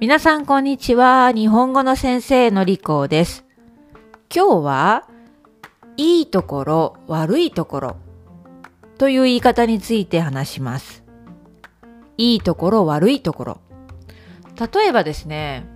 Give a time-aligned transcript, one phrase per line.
[0.00, 1.30] 皆さんこんにちは。
[1.30, 3.44] 日本語の先生のりこです。
[4.34, 5.04] 今日は、
[5.98, 7.96] いいところ、悪いところ
[8.96, 11.04] という言い方について話します。
[12.16, 13.60] いいところ、悪いところ。
[14.58, 15.68] 例えばですね、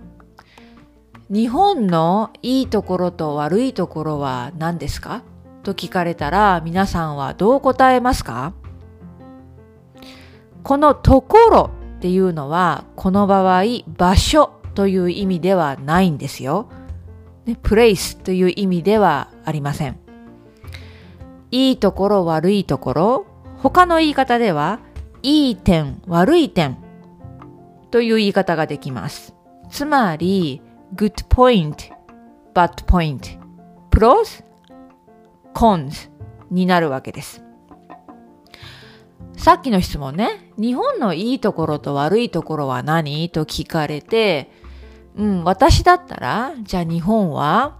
[1.29, 5.21] 日本のいいところと悪いところは何ですか？
[5.61, 8.53] と聞かれたら皆さんはどう答えますか？
[10.63, 16.69] このところっていうのは、この場合、場所という意味ではないんですよ。
[17.45, 19.97] ね、プレイスという意味ではありません。
[21.51, 23.25] いいところ、悪いところ、
[23.57, 24.79] 他の言い方では、
[25.23, 26.77] いい点、悪い点
[27.91, 29.33] という言い方ができます。
[29.69, 30.61] つまり、
[30.95, 31.91] good point,
[32.53, 33.39] bad point,
[33.89, 34.43] pros,
[35.53, 36.11] cons
[36.51, 37.44] になるわけです。
[39.45, 43.29] さっきの質問ね、日本のいいところと悪いところは何？
[43.29, 44.49] と聞かれて、
[45.15, 47.79] うん、私だったら、じゃあ日本は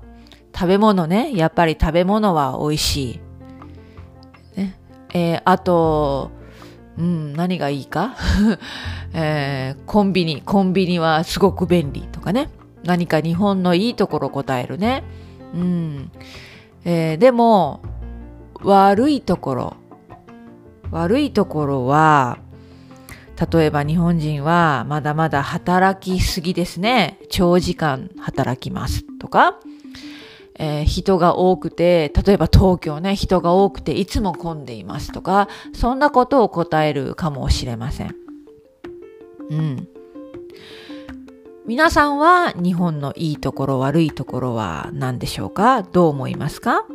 [0.54, 3.12] 食べ物ね、やっぱり食べ物は美味し
[4.56, 4.60] い。
[4.60, 4.80] ね、
[5.12, 6.30] えー、あと、
[7.00, 8.16] うん、何がいいか、
[9.14, 12.52] えー、コンビニ、コンビニはすごく便利とかね。
[12.84, 15.04] 何か日本のいいところ答えるね。
[15.56, 16.12] うん。
[16.84, 17.82] えー、でも、
[18.62, 19.78] 悪いところ、
[20.92, 22.40] 悪いところは、
[23.52, 27.20] 例えば日本人はまだまだ働きすぎですね。
[27.30, 29.60] 長時間働きますとか、
[30.58, 38.16] えー、人が多くて、例えば東京ね、人が多くていつも混んでいますとか、そんなことを答えるかもしれません。
[39.50, 39.88] うん。
[41.66, 45.82] 皆さんは日本のいいところ悪いところは何でしょうか？
[45.82, 46.86] どう思いますか？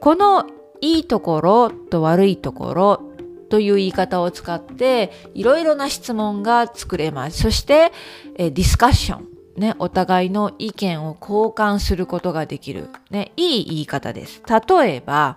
[0.00, 0.44] この
[0.80, 3.02] いいところと悪いところ
[3.48, 7.42] という言い方を使っていろいろな質問が作れます。
[7.42, 7.92] そして、
[8.36, 9.28] えディスカッション。
[9.56, 12.88] ね、お互いの意見を交換することができる。
[13.10, 14.42] ね、いい言い方です。
[14.48, 15.36] 例えば、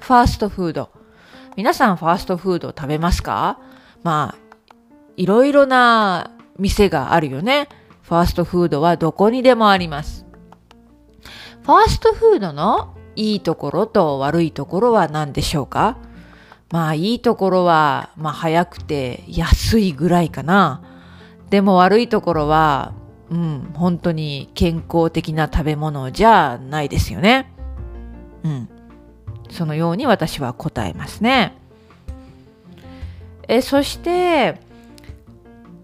[0.00, 0.90] ファーストフード。
[1.56, 3.58] 皆さんファーストフード食べますか？
[4.04, 4.38] まあ、
[5.16, 7.68] いろいろな店があるよね。
[8.02, 10.24] ファーストフードはどこにでもあります。
[11.62, 15.96] ファーストフードのいいところと悪いところは何でしょうか？
[16.70, 20.82] まあいいところは、まあ早くて安いぐらいかな。
[21.50, 22.92] でも悪いところは、
[23.30, 27.50] うん、本当に健康的な食べ物じゃないですよね。
[28.44, 28.68] うん。
[29.50, 31.56] そのように私は答えますね。
[33.48, 34.60] え、そして、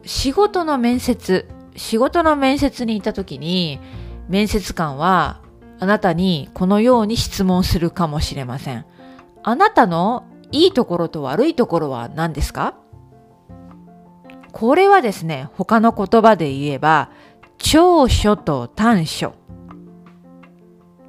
[0.04, 3.80] 仕事の面接、仕事の面接に行った時に、
[4.28, 5.40] 面接官は
[5.80, 8.86] あなたにこのように質問するかもしれません。
[9.42, 12.76] あなたのいいところと悪いところは何ですか？
[14.52, 17.10] これはですね、他の言葉で言えば、
[17.58, 19.34] 長所と短所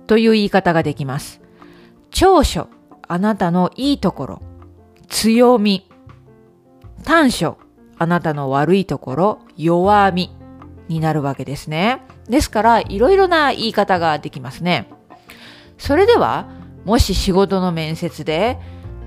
[0.08, 1.42] という言い方ができます。
[2.09, 2.70] 長所、
[3.08, 4.42] あなたのいいところ、
[5.09, 5.88] 強み。
[7.03, 7.58] 短所、
[8.00, 10.36] あなたの悪いところ、弱み
[10.88, 12.02] になるわけですね。
[12.30, 14.90] ですから、いろいろな言い方ができますね。
[15.78, 16.47] それでは、
[16.86, 18.58] もし仕事の面接で、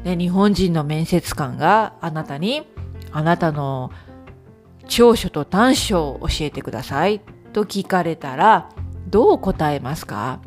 [0.05, 2.67] ね、日本人の面接官があなたに、
[3.11, 3.91] あなたの
[4.87, 7.21] 長所と短所を教えてください
[7.53, 8.71] と聞かれたら、
[9.09, 10.41] どう答えますか？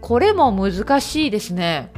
[0.00, 1.92] これも難しいですね。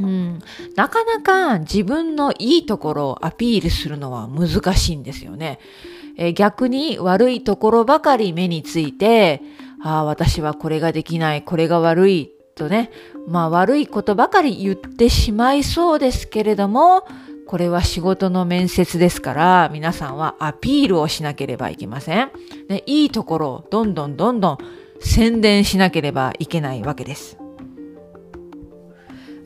[0.00, 0.40] うん、
[0.76, 5.58] なかなか自分のいいところをアピールするのは難しいんですよね。
[6.20, 9.40] え逆に悪いところばかり目について、
[9.82, 12.90] ああ、私はこれができない、これが悪いとね、
[13.26, 17.04] まあ悪いことばかり言ってしまいそうですけれども、
[17.46, 22.30] これは仕事の面接ですから、皆さんはアピールをしなければいけません。
[22.68, 24.58] でいいところをどんどんどんどん
[25.00, 27.39] 宣伝しなければいけないわけです。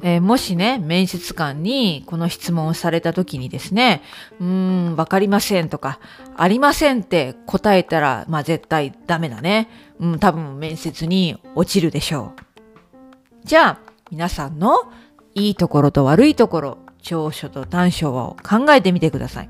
[0.06, 4.02] えー、もしね、面接官にこの質問をされた時にですね、
[4.38, 4.46] うー
[4.92, 5.98] ん、わかりませんとか、
[6.36, 9.70] ありませんって答えたら、まあ絶対ダメだね。
[9.98, 13.46] うん、多分面接に落ちるでしょう。
[13.46, 13.78] じゃあ、
[14.10, 14.92] 皆さんの
[15.34, 19.48] いいところと悪いところ、長所と短所を考えてみてください。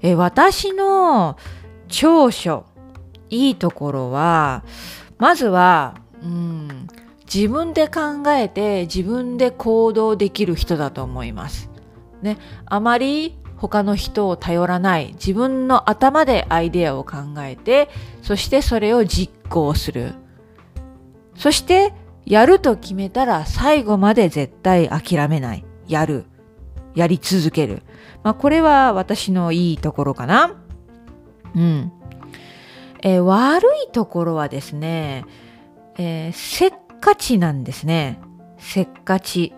[0.00, 1.36] え、私の
[1.88, 2.64] 長所、
[3.28, 4.64] いいところは、
[5.18, 6.75] まずは、うん、
[7.32, 11.70] 自分で考えて自分で行動できる人だと思います。
[12.22, 17.88] ね、あまり他の人を頼らない自分の頭でアイデアを考えて
[18.22, 20.14] そしてそれを実行する。
[21.34, 21.92] そして
[22.24, 25.64] やると決めたら最後まで絶対諦めない。
[25.86, 26.24] やる。
[26.94, 27.82] やり続ける、
[28.24, 30.56] まあ、これは私のいいところかな。
[31.54, 31.92] うん。
[33.02, 35.24] え悪いところはですね、
[35.98, 36.72] えーせっ
[37.06, 38.18] かちなんですね。
[38.58, 39.54] せっかち。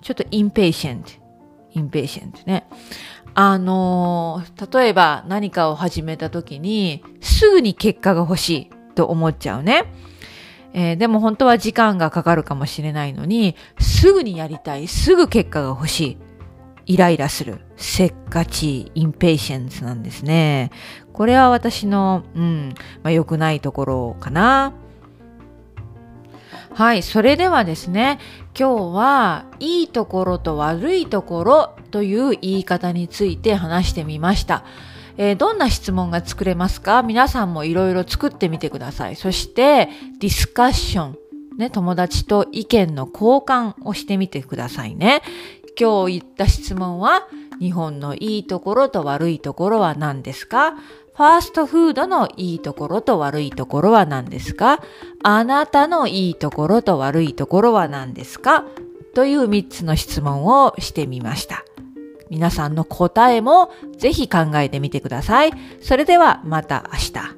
[0.00, 1.02] ちょっと impatient。
[1.74, 2.66] impatient ね。
[3.34, 9.84] あのー例えば何かを始めた時に、すぐに結果が欲しいと思っちゃうね。
[10.72, 16.18] えーでも本当は時間がかかるかもしれないのに、すぐにやりたい、すぐ結果が欲しい。
[16.86, 17.60] イライラする。
[17.76, 20.70] せっかち、インペイシェンスなんですね。
[21.12, 24.72] これは私の、うん、まあ、良くないところかな。
[26.78, 28.20] はい、それではですね、
[28.56, 34.62] 今日はいいところと悪いところという言い方について話してみました。
[35.16, 37.02] えーどんな質問が作れますか？
[37.02, 39.16] 皆さんもいろいろ作ってみてください。
[39.16, 39.88] そして、
[40.20, 41.16] ディスカッション。
[41.58, 45.22] ね、友達と意見の交換をしてみてくださいね。
[45.76, 47.26] 今日言った質問は、
[47.60, 50.72] 日本のいいところと悪いところは何ですか？
[50.72, 54.80] ファーストフードのいいところと悪いところは何ですか？
[55.22, 58.64] あなたのいいところと悪いところは何ですか？
[59.14, 61.64] という3つの質問をしてみました。
[62.30, 65.52] 皆さんの答えもぜひ考えてみてください。
[65.80, 67.37] それではまた明日。